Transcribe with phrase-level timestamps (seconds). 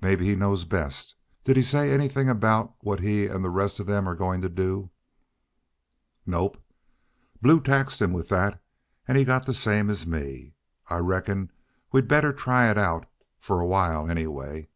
[0.00, 1.16] "Maybe he knows best.
[1.44, 4.48] Did he say anythin' about what he an' the rest of them are goin' to
[4.48, 4.88] do?"
[6.24, 6.56] "Nope.
[7.42, 8.58] Blue taxed him with that
[9.06, 10.54] an' got the same as me.
[10.88, 11.50] I reckon
[11.92, 13.04] we'd better try it out,
[13.38, 14.66] for a while, anyway."